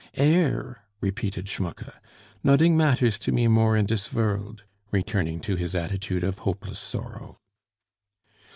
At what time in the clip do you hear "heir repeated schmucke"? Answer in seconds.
0.15-1.93